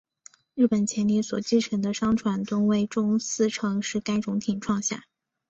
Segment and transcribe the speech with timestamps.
[0.55, 5.03] 日本潜艇所击沉的商船吨位中四成是该种艇创下。